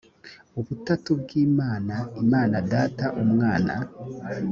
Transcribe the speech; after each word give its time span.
ubutatu 0.59 1.09
bw 1.21 1.29
imana 1.45 1.95
imana 2.23 2.55
data 2.71 3.05
umwana 3.23 3.73